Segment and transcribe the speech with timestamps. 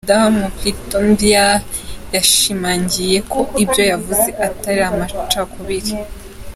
[0.05, 1.51] Madamu Pletnyova
[2.15, 5.93] yashimangiye ko ibyo yavuze atari amacakubiri.